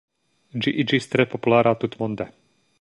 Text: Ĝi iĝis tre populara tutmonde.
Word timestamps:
Ĝi 0.65 0.73
iĝis 0.85 1.09
tre 1.11 1.27
populara 1.35 1.77
tutmonde. 1.85 2.31